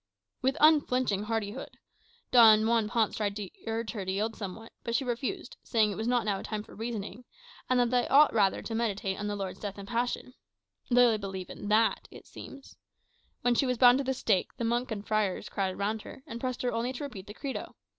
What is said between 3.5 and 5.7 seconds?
urge her to yield somewhat. But she refused,